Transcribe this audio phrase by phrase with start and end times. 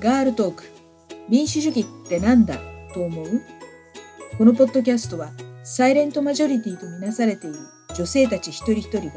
[0.00, 0.64] ガールトーク
[1.28, 2.56] 民主主義ってなんだ？
[2.94, 3.42] と思う？
[4.38, 5.32] このポッドキャストは
[5.64, 7.56] サイレントマジョリティとみなされている
[7.96, 9.14] 女性たち一人一人が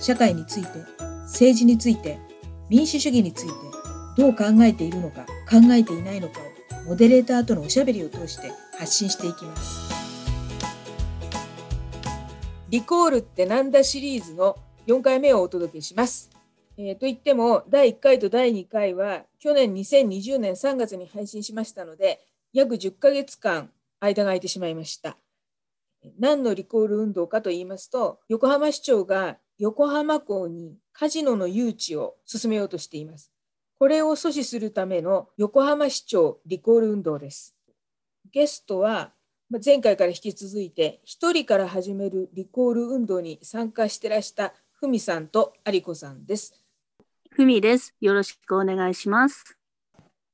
[0.00, 0.68] 社会について
[1.22, 2.20] 政治について
[2.68, 3.52] 民主主義について
[4.16, 9.92] どう考えているのか考えていないのかをモデレーターとのおしゃべりを通して発信していきます。
[12.70, 16.30] リコールってなんだシリーズの4回目をお届けします。
[16.78, 22.20] えー、といっても第1回と第2回は去年2020年3月に配信しましたので
[22.52, 25.16] 約10ヶ月間間が空いてしまいました。
[26.16, 33.32] 何のリコール運動かと言いますと横浜市長が横浜港にカジノの誘致を進めようとしています。
[33.80, 37.56] これを阻止するための横浜市長リコール運動です。
[38.30, 39.12] ゲストは
[39.64, 46.61] 前回から引き続いて1人から始めるリコール運動に参加してらしたふみさんとありこさんです。
[47.34, 47.94] ふみです。
[47.98, 49.56] よろしくお願いします。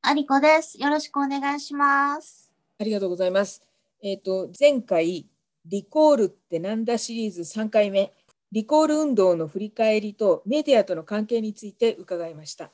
[0.02, 0.82] ありこです。
[0.82, 2.50] よろしくお願いします。
[2.76, 3.62] ありがとうございます。
[4.02, 5.28] えっ、ー、と前回
[5.64, 8.12] リコールってなんだシリーズ？3回目
[8.50, 12.72] リコール運動の振り返りとメディアとの関係について伺いました。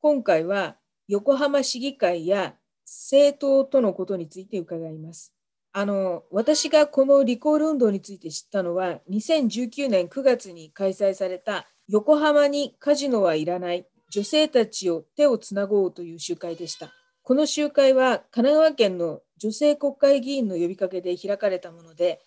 [0.00, 0.74] 今回は
[1.06, 5.32] 横浜市議会や政党とのことについて伺います。
[5.72, 16.92] あの私がこのリコール運動について知ったのは2019年9月に開催された横浜にカジノはいらない女性たちを手をつなごうという集会でした。
[17.22, 22.20] この集会は神奈川県の女性国会議員の呼びかけで開かれたもので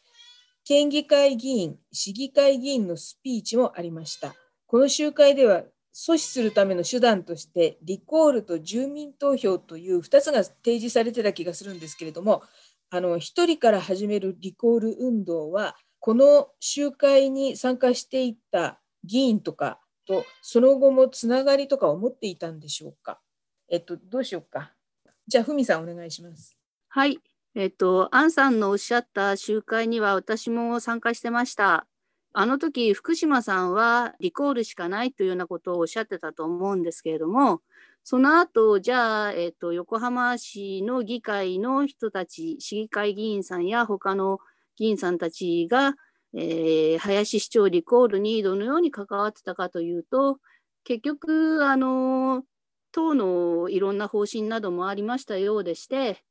[0.66, 4.36] 県議会議員、市議会議員のスピーチもありました。
[4.66, 5.64] この集会では
[5.94, 12.44] 阻止するための手段としてリコールと住民投票という2つが提示されてた気がするんですけれども
[12.92, 23.20] あの1人から始めるリコール運動はこの集会に参加していった議員とかとその後もつながりとかを持っていたんでしょうか？
[23.70, 24.74] えっとどうしようか？
[25.28, 26.58] じゃあふみさんお願いします。
[26.90, 27.20] はい。
[27.56, 31.88] えっと、アンさんのおっしゃった集会には私も参加してました。
[32.34, 37.62] あの時、福島さんはリコールしかないというようなことをおっしゃってたと思うんですけれども、
[38.04, 44.38] その後、じゃあ、えっと、横浜市の議会の人たち、市議会議員さんや他の
[44.76, 45.96] 議員さんたちが、
[46.40, 50.38] えー、林市長リコールにどのように関わってたかというと、
[50.84, 52.44] 結局、あの、
[52.92, 56.24] 党のいろんな方針などもありましたようでして、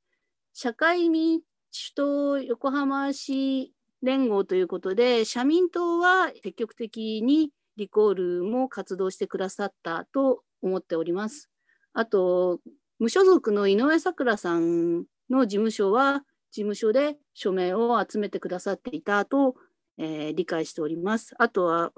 [0.53, 1.41] 社会民
[1.73, 11.51] 主党横浜市連合ということで、社民党は積極的にリコールも活動してくださったと思っております。
[11.93, 12.61] あと、
[13.01, 16.23] 無所属の井上咲楽さんの事務所は、
[16.53, 19.57] 事務所で署名を集めてくださっていたと、
[19.99, 21.35] えー、理解しております。
[21.39, 21.93] あとは、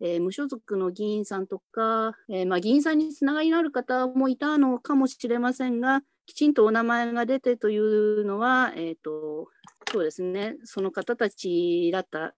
[0.00, 9.48] えー、無所属の議員さんとか、えー、まあ、議員さんにつながりのある方もいたのかもしれませんが、きちんとお名前が出てというのは、えーと、
[9.90, 12.34] そうですね、その方たちだった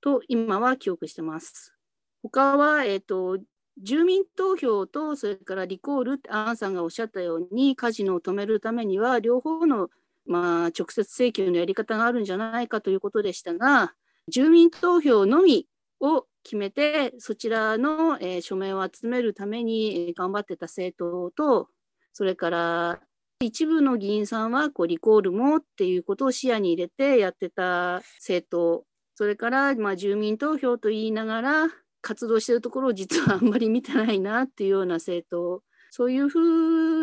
[0.00, 1.74] と今は記憶してます。
[2.22, 3.38] 他は、えーと、
[3.82, 9.88] 住民投票とそれからリコールってアンさんがおっしゃったようにカジノを止めるためには両方の、
[10.26, 13.92] まあ、直接請求のやり方があるんじゃないかということでしたが
[14.28, 15.66] 住民投票のみ
[16.00, 21.68] を決めてそちらの、えー、署名を集めるために頑張ってた政党と
[22.12, 23.00] それから
[23.40, 28.84] 一部の議員さんはこうリコールもっていうことを視野に入れてやってた政党、
[29.14, 31.66] それからまあ住民投票と言いながら
[32.00, 36.40] 活動してるところを実は あんまり見てないなっていうような政党、そういうふ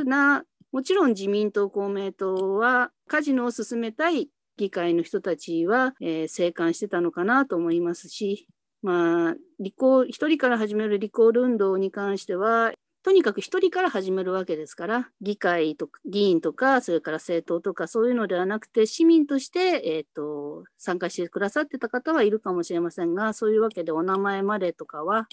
[0.01, 0.43] うな、
[0.73, 8.47] もちろん自民党、公明党はカジノを進めたい議会の人たちは、えー、静観してたのかなと思いますし、
[8.81, 12.71] まあ、リコ一人から始めるリコール運動に関しては、
[13.05, 25.27] とにかく一人から始めるわけですから、議会とか議員とか、それから政党とかそういうのではなくて、市民として、えーと、参加してくださってた方はいるかもしれませんが、そういうわけでお名前までとかは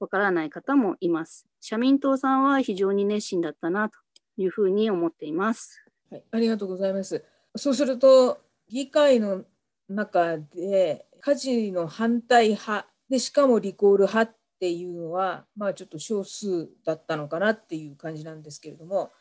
[0.00, 1.46] わからない方もいます。
[1.60, 3.98] 社民党さんは非常に熱心だったなと
[4.38, 5.84] いうふうに思っています。
[6.10, 7.22] はい、ありがとうございます。
[7.56, 8.38] そうすると、
[8.68, 9.44] 議会の
[9.88, 19.12] 中で、家事の反対派で、しかもリコール派っていうのは、まあ、ちょっと少数だったのかなっていう感じなんですけれども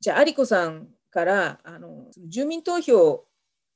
[0.00, 3.24] じゃあ有子さんからあの住民投票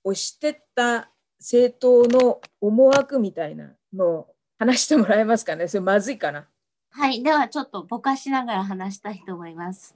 [0.03, 4.27] をしてた政党の思惑みたいなのを
[4.59, 5.69] 話してもらえますかね。
[5.69, 6.49] それまずいかな。
[6.91, 7.23] はい。
[7.23, 9.95] ではちょっとぼかしながら話したいと思います。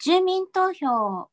[0.00, 1.28] 住民投票を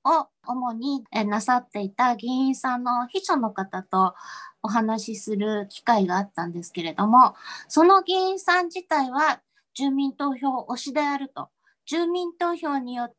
[0.48, 4.16] 主になさっていた議員さんの秘書の方と
[4.64, 7.36] お話しする機会があったんですけれども、
[7.68, 9.42] その議員さん自体は
[9.76, 11.50] 住民投票推しであると。
[11.86, 13.16] 住民投票によって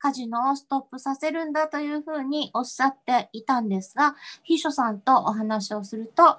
[0.00, 6.38] カジノをストップさせるんだというふうにおっしゃっていたんですが、秘書さんとお話をすると、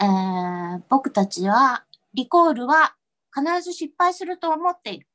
[0.00, 1.84] えー、僕たちは
[2.14, 2.94] リコールは
[3.34, 5.07] 必ず失敗すると思っている。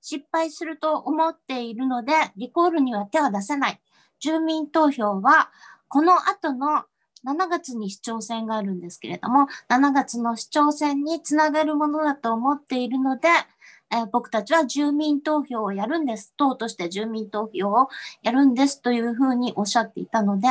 [0.00, 3.80] 失敗すると思っているので、リコールには手は出せない。
[4.20, 5.50] 住民投票は、
[5.88, 6.84] この後の
[7.26, 13.28] 7月に市長選があるんですけれども、7月の市長選につながるものだと思っているので、
[13.92, 16.32] えー、僕たちは住民投票をやるんです。
[16.36, 17.88] 党として住民投票を
[18.22, 20.48] やるんですというふうにおっしゃっていたので、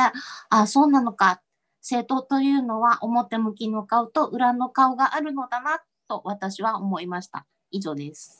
[0.50, 1.40] あそうなのか。
[1.80, 7.46] 政党というのは表向きの顔と裏の顔があるのだなと私は思いました。
[7.70, 8.39] 以上です。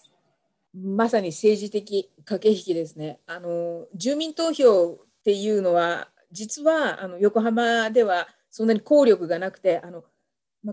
[0.75, 3.19] まさに政治的駆け引きですね。
[3.27, 10.05] あの住民投票っていうのは実はあの横浜ではそんなに効力がなくてあの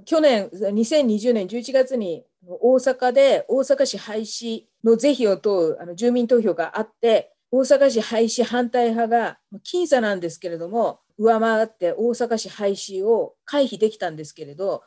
[0.06, 14.84] 去年2020年11月に大阪で大阪市廃止の是非を問うあの住民投票があって大阪市廃止反対派が僅差なんですけれども上回って大阪市廃止を回避できたんですけれど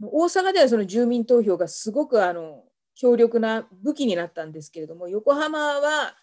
[0.00, 2.62] 大阪ではその住民投票がすごくあの
[2.96, 6.16] 強力な武器になったんですけれども横浜は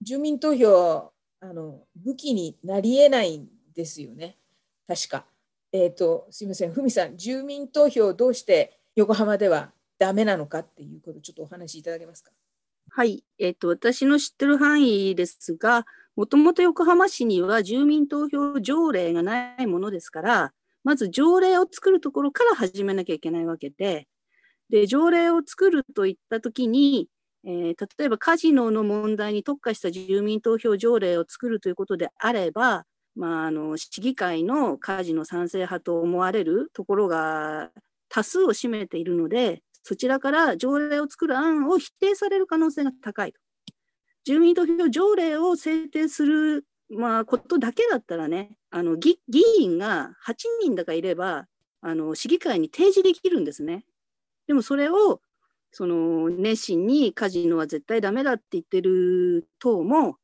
[0.00, 4.38] 住民投票あの武器になりえないんですよね
[4.86, 5.26] 確か。
[5.72, 12.32] えっ、ー、とすみませんふみさん住民投票どうして横浜ではダメなのかっていうことちょっとお話しいただけますか？
[12.90, 15.86] はい、えっ、ー、と私の知ってる範囲ですが
[16.16, 20.52] もともと横浜市には住民投票条例がないものですから
[20.82, 24.08] まず条例を作るところから始めなきゃいけないわけで
[24.70, 27.08] で条例を作るといったときに、
[27.44, 32.84] えー、例えばカジノの問題に特化した住民投票条例を作るということであれば、
[33.16, 37.70] まあ、あの市議会のカジノ賛成派と思われるところが
[38.08, 43.40] 多数を占めているのでそちらから条例を作る案を否定される可能性が高いと。
[44.24, 49.18] 住民投票条例を制定する、まあ、ことだけだったらねあの議
[49.58, 51.46] 員が8人だかいれば
[51.80, 53.84] あの市議会に提示できるんですね。
[54.50, 55.20] でもそれを
[55.70, 60.16] その熱心にカジノは絶対ダメだって言ってる党も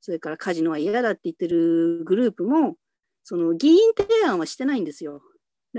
[0.00, 2.76] それからカジノは嫌だって言ってるグループも
[3.24, 5.14] その議員提案はしてないんですよ。
[5.14, 5.24] だか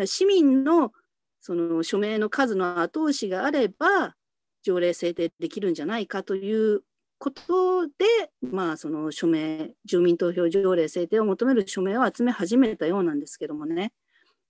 [0.01, 0.91] ら市民の
[1.39, 4.15] その署名の数の後押しがあれば
[4.63, 6.81] 条例制定できるんじゃないかという
[7.19, 7.94] ことで、
[8.41, 13.94] まあ、その署名住民投票条例制定を求める署名を集め始めたようなんですけどもね。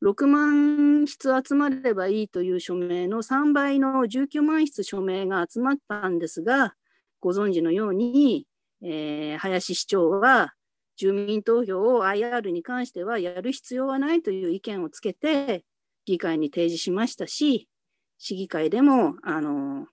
[0.04, 6.76] 6万筆集まればいいという署名の3倍の19万筆署名が集まったんですが、
[7.22, 8.46] ご存知のように、
[8.84, 10.54] えー、林市長は
[10.98, 15.64] 住民投票を IR に関してはやる必要はないという意見をつけて
[16.06, 17.70] 議会に提示しましたし、
[18.18, 19.88] 市議会でもあの、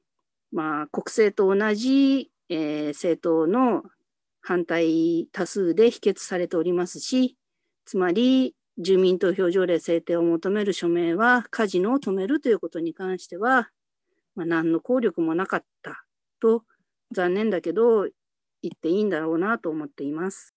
[0.50, 3.84] まあ、国政と同じ、えー、政党の
[4.40, 7.36] 反対多数で否決されておりますし、
[7.84, 13.68] つまり住民投票条例制定を求める署名はカジノを止めるということに関しては、
[14.34, 16.04] まあ、何の効力もなかった
[16.40, 16.64] と
[17.12, 18.08] 残念だけど
[18.62, 20.54] 言っていいんだろうなと思っています。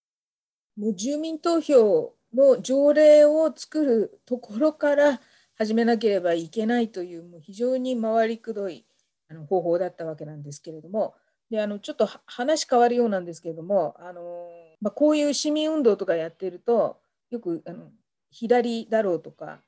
[0.77, 5.19] もう住民投票の条例を作るところから
[5.55, 8.85] 始めなければいけないというもう非常に回りくどい
[9.29, 11.13] あの方法だったわけなんですけれども
[11.51, 14.47] であのちょっと話変わるようなんですけれどもあの、
[14.81, 16.99] まあ、こういう市民運動とかやってると
[17.29, 17.91] よくあの
[18.33, 19.61] 左だろうとか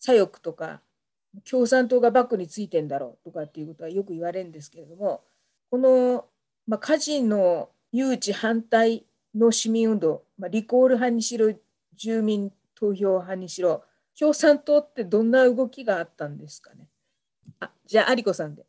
[0.00, 0.80] 左翼とか
[1.48, 5.22] 共産党がバックについてんだろうとかっていうことはよく言われるんですけれども
[5.70, 6.26] この、
[6.66, 11.54] まあ、カジノ誘致反対の市民運動、まあ、リコール派にしろ
[11.94, 13.84] 住民投票派にしろ
[14.18, 16.88] 共産党ってどんな動きがあったんですかね？
[17.60, 18.66] あじゃあ有子さんで。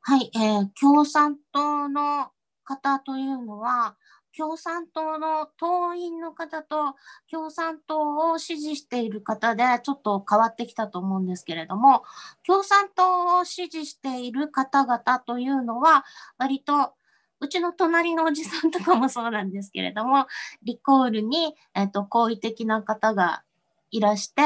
[0.00, 2.28] はい、えー、共産党の
[2.64, 3.96] 方というのは
[4.36, 6.96] 共産党の党員の方と
[7.30, 12.02] 共産党を支持している方でちょっと変わってきたと思うんですけれども、
[12.46, 16.04] 共産党を支持している方々というのは、
[16.38, 16.94] 割と
[17.40, 20.26] うちの隣のおじさんとかもそうなんですけれども、
[20.62, 23.42] リコールに、えっと、好意的な方が
[23.90, 24.42] いらして、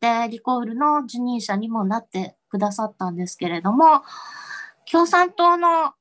[0.00, 4.02] で、リコールの受任者にもなってくださったんですけれども、
[4.90, 5.94] 共産党の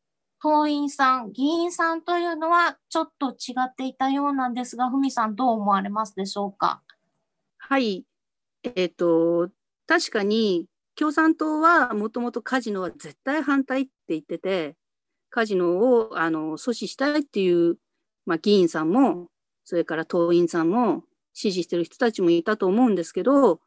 [0.44, 6.82] 党員さん、議員さんというのはちょっと違っていたようなんですが、ふみさん、どう思われますでしょうか？
[7.60, 8.06] はい、
[8.64, 9.50] えっ、ー、と、
[9.86, 14.76] 確かに共産党はもともとカジノは絶対反対って言ってて、
[15.30, 17.78] カジノをあの阻止したいっていう、
[18.26, 19.28] まあ、議員さんも、
[19.64, 23.60] それから党員さんも支持してる人たちもいたと思うんですけど、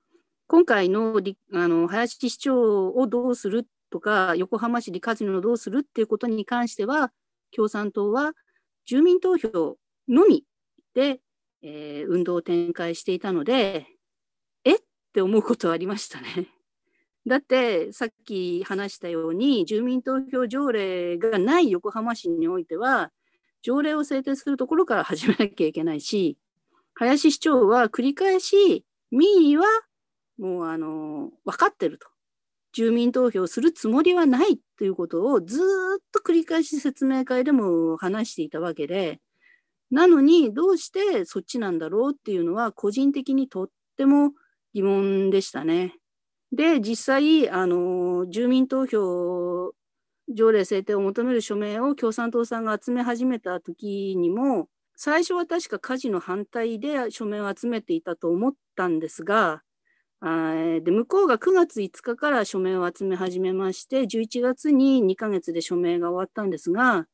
[0.49, 7.13] 今回のあの林市長をどうするとか横浜市でカジノをどうするっていうことに関しては
[7.55, 8.33] 共産党は
[8.87, 9.77] 住民投票
[10.09, 10.43] のみ
[10.95, 11.21] で、
[11.63, 13.87] えー、運動を展開していたので、
[14.65, 14.79] えっ
[15.13, 16.49] て思うことはありましたね。
[17.25, 23.13] だってさっき話したように住民投票条例がない横浜市においては
[23.63, 26.37] 条例を制定するところから始めなきゃいけないし
[26.95, 29.65] 林市長は繰り返し民意は
[30.37, 32.09] もうあの分かってると
[32.75, 35.63] 住民投票するつもりはないということをずっ
[36.13, 39.21] と繰り返し説明会でも話していたわけで
[39.91, 44.33] なのにどうしてそっちなんだろうっていうのは個人的にとっても
[44.75, 45.95] 疑問でしたね。
[46.53, 49.75] で、実際、あの、住民投票
[50.35, 59.64] 条例制定を求める署名を共産党さんが集め始めた時にも、最初は確か火事の反対で署名を集めていたと思ったんですが、
[60.27, 67.07] あで向こうが9月5日から署名を集め始めまして、11月に2ヶ月で署名が終わったんですが、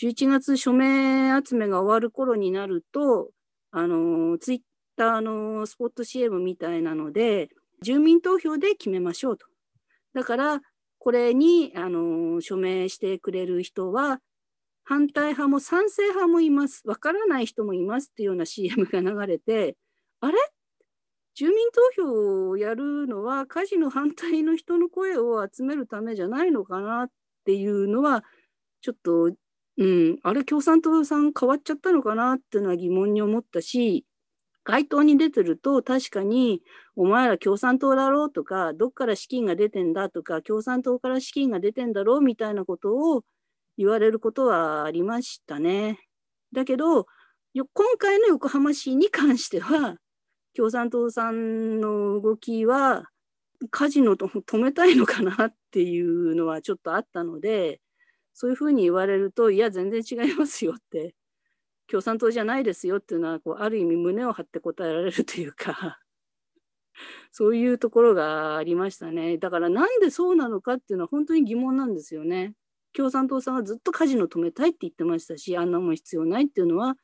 [0.00, 3.28] 11月署名集めが終わる頃になると、
[3.70, 4.60] あのツイッ
[4.96, 7.50] ターのスポット CM みたいなので、
[7.82, 9.44] 住民投票で決めましょうと。
[10.14, 10.62] だから、
[10.98, 14.20] これにあの署名してくれる人は、
[14.84, 16.82] 反対派も賛成派もいます。
[16.86, 19.76] わからない人もいますっていうような CM が流れて、
[20.20, 20.38] あれ？
[21.38, 27.10] 住民投票をやるのは火事の反対の人の声を集めるためじゃないのかなっ
[27.44, 28.24] ていうのは、
[28.80, 29.30] ちょっと、
[29.76, 34.04] うん、あれ共産党さん変わっちゃったのかなっていうのは疑問に思ったし、
[34.64, 36.60] 街頭に出てると確かに
[36.96, 43.22] お前ら共産党だろうとかどっから資金が出てんだとか共産党から資金が出てんだろうみたいなことを
[43.76, 46.00] 言われることはありましたね。
[46.52, 47.06] だけど
[47.54, 47.64] 今
[47.96, 49.98] 回の横浜市に関しては
[50.56, 53.04] 共産党さんの動きは
[53.70, 57.80] カジノと止めたいのかなっていうのはちょっとあったので
[58.34, 61.14] そういうふうに言われるといや全然違いますよって
[61.88, 65.98] 共産党じゃないですよっていうのはこうある意味胸を張って答えられるというか
[67.32, 72.54] そういうところがありましたねだからなんでそうなのかっていうのは本当に疑問なんですよね。
[72.94, 76.96] 共産党さんはずっとカジノ止めたいって言ってましたしあんなもん必要ないっていうのは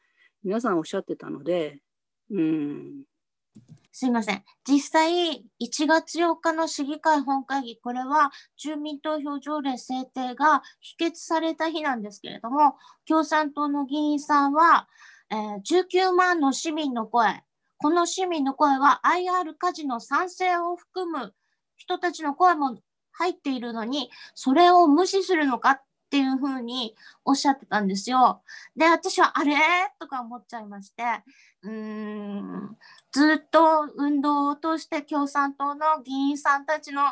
[0.43, 1.81] 皆さんおっしゃってたので
[2.31, 3.05] うん
[3.97, 4.43] すいません。
[4.69, 12.75] 実際、1月8日の市議会本会議、これは住民投票条例制定が否決された日なんですけれども、
[13.07, 14.89] 共産党の議員さんは、
[15.31, 17.45] えー、19万の市民の声、
[17.79, 21.33] この市民の声は IR カジノ賛成を含む
[21.77, 22.77] 人たちの声も
[23.13, 25.81] 入っているのに、それを無視するのかっ
[26.15, 26.95] ていうふうに
[27.25, 28.45] おっしゃってたんですよ。
[28.77, 29.57] で、私はあれ？
[29.99, 31.03] とか思っちゃいまして、
[31.65, 32.79] うーん、
[33.11, 37.03] ずっと運動を通して共産党の議員さんたちの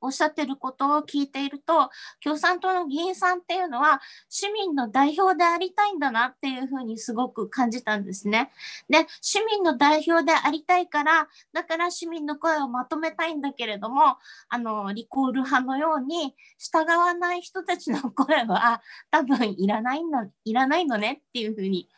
[0.00, 1.90] おっしゃってることを聞いていると
[2.22, 8.50] 共産党の議員さんっていうのは市民の代表でありたいんだなっていうふうにすごく感じたんですね。
[8.88, 14.16] で市民の代表でありたいからだから市民の声をまとめたいんだけれども
[14.48, 21.88] あのリコール派のように従わない人たちの声は多分いらないのいらないのねっていうふうに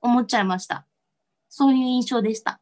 [0.00, 0.86] 思っちゃいました。
[1.48, 2.60] そういう印象でした。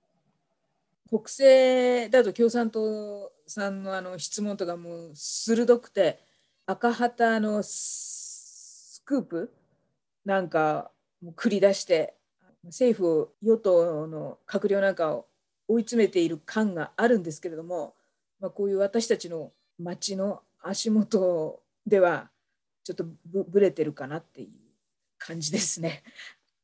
[1.08, 6.20] 国政だと共産党さんのあの質問とかも鋭くて
[6.66, 9.52] 赤旗のスクープ
[10.24, 10.90] なんか
[11.36, 12.14] 繰り出して
[12.64, 15.26] 政府与党の閣僚なんかを
[15.66, 17.94] 追い詰めている感があるんですけれども、
[18.40, 22.30] まあ、こういう私たちの町の足元では
[22.84, 24.48] ちょっとぶれてるかなっていう
[25.18, 26.02] 感じですね。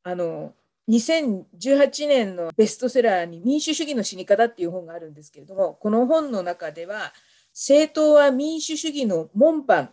[0.02, 0.54] あの
[0.88, 7.12] 2018年のベストセラーに民主主義の死に方っていう本があるんですけれども、この本の中では、
[7.52, 9.90] 政党は民主主義の門番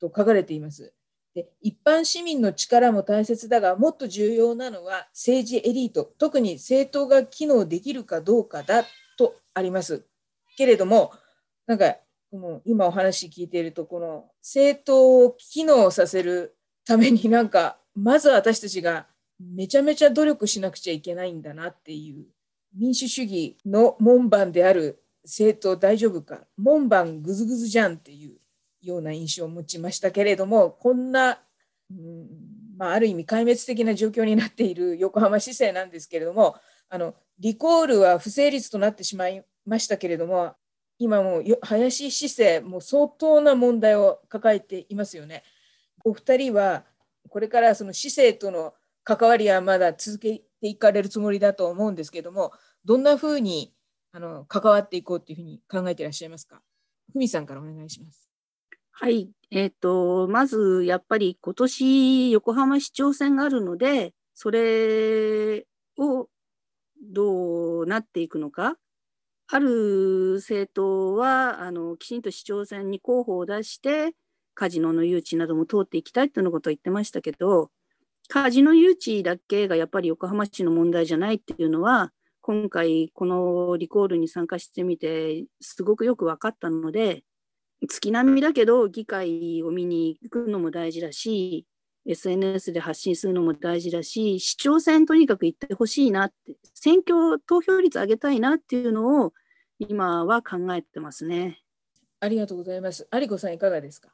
[0.00, 0.92] と書かれています。
[1.34, 8.84] で一般市民の力も大切だが、もっと重要なのは政治エリート、特に政党が機能できるかどうかだ
[9.16, 10.04] とあります。
[10.56, 11.12] けれども、
[11.66, 11.96] なんか、
[12.30, 19.06] この今お話聞いていると、この政党を機能させるためになんか、まず私たちが
[19.40, 22.26] めちゃめちゃ努力しなくちゃいけないんだなっていう
[22.76, 28.36] 民主主義の門番である政党大丈夫か門番ぐずぐずじゃんっていう
[28.82, 31.38] ような印象を持ちましたけれどもこんな、
[31.90, 32.26] うん
[32.76, 36.56] まあ、ある意味壊滅的な状況になっている横浜市政なんですけれども
[36.90, 40.54] あのリコールは不成立となってしまいましたけれども
[40.98, 45.42] 今も林市政も相当な問題を抱えていますよね。
[46.04, 46.84] お二人は
[47.28, 48.74] これからその市政との
[49.04, 52.52] 関わりはまだ続けていかれるつもりだと思うんですけども、
[52.84, 53.72] どんなふうに
[54.12, 56.62] あの関わっていこうというふうに考えていらっしゃいますか？
[57.12, 58.30] ふみさんからお願いします。
[58.92, 65.66] はい、えーと、まずやっぱり今年横浜市長選があるので、それ
[65.98, 66.28] を
[67.12, 68.76] どうなっていくのか。
[69.46, 74.14] ある政党はあのきちんと市長選に候補を出して
[74.54, 77.70] カジノの誘致なども通っていきたいということを言ってましたけど
[78.28, 87.22] カジノ誘致だけがやっぱり横浜市の問題じゃないっていうのは今回このリコールに参加してみてすごくよく分かったので
[87.88, 91.66] 月並みだけど議会を見に行くのも大事だし
[92.06, 99.32] SNS で発信するのも大事だし、市長選とにかく行ってほしいなって、選挙投票率上げたいなっていうのを
[99.78, 101.62] 今は考えてますね。
[102.20, 103.08] ありがとうございます。
[103.10, 104.10] 有子さんいかがですか？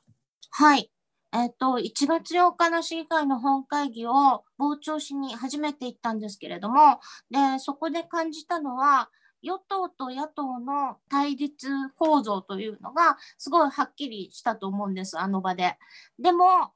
[0.51, 0.89] はい。
[1.33, 9.11] えっ、と、1月8日の市議会の本会議を傍聴しに初めて行ったんですけれども、で、そこで感じたのは、
[9.43, 15.79] 与党と野党の対立構造というのがすごいはっきりしたと思うんです、あの場で。
[16.19, 16.73] でも、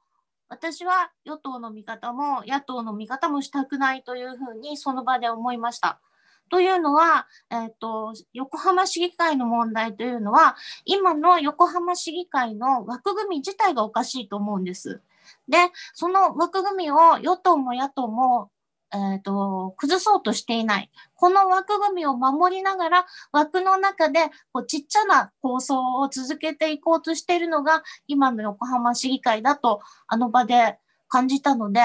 [0.47, 5.99] 私は与党の味方も野党の味方もしたくないというふうにその場で思いました。
[6.49, 15.01] というのは、えーと、横浜市議会の問題というのは今の横浜市議会の枠組み自体がおかしいと思うんです。
[15.47, 15.57] で、
[15.93, 18.51] その枠組みを与党も野党も
[18.93, 20.89] えーと、崩そうとしていない。
[21.15, 30.77] この枠組みを守りながら枠の中でこうちっちゃな構想を続けていこうとしているのが今の横浜市議会だとあの場で
[31.09, 31.81] 感じたので、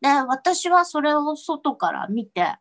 [0.00, 2.56] で、私はそれを外から見て、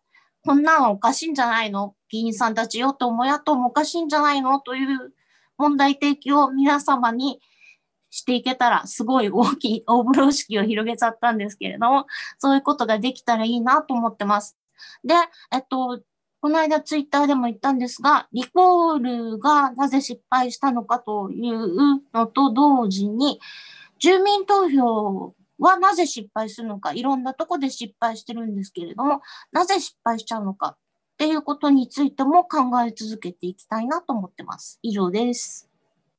[0.47, 1.93] こんなのおかしいんじゃないの？
[2.09, 4.61] 議員さんたちよともやともおかしいんじゃないの？
[4.61, 5.13] という
[5.57, 7.41] 問題提起を皆様に
[8.11, 14.57] していけたら、すごい大きい 大風呂敷を広げちゃったんですけれども、そういうことができたらいいなと思ってます。
[15.03, 15.15] で、
[15.51, 15.99] えっと、
[16.39, 23.41] この間ツイッターでも言ったんですが、リコールがなぜ失敗したのかというのと同時に、
[23.99, 29.21] 住民投票はなぜ失敗するのか、いろんなとこで失敗してるんですけれども、
[29.51, 30.77] なぜ失敗しちゃうのかっ
[31.17, 34.79] ていうことについても考え続けていきたいなと思ってます。
[34.81, 35.69] 以上です。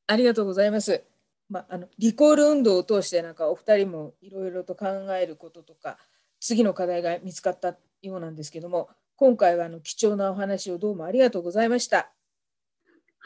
[0.07, 1.05] ありがとうございます。
[1.49, 4.87] まあ、あのリコール運動を通してなんかお二人もいろいろと考
[5.19, 5.99] えることとか
[6.41, 12.13] 次の課題が見つかったようなんですけども今回はあの貴重なお話をどうもありがとうございました。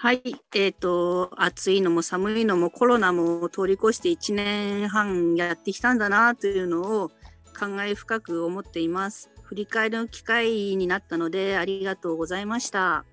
[0.02, 0.20] はい、
[0.56, 7.10] えーと、暑いのも寒いのもコロナも通り越して1年半やってきたんだなというのを
[7.56, 9.30] 考え深く思っています。
[9.44, 13.04] 振り返りの機会になったのでありがとうございました。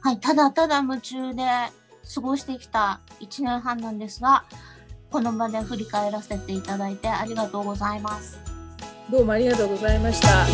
[0.00, 1.44] はい、ただただ夢中で
[2.12, 4.46] 過ごしてきた1年半なんですが、
[5.12, 8.40] この場で振り返らせていただいてありがとうございます。
[9.12, 10.46] どうもありがとうございました。